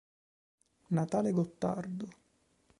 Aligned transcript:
Natale 0.87 1.29
Gottardo 1.29 2.09